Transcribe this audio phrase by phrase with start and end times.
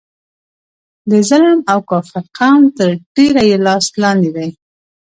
[1.09, 4.49] د ظلم او کافر قوم تر ډبره یې لاس لاندې دی.